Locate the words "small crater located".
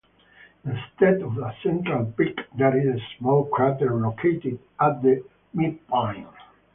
3.19-4.57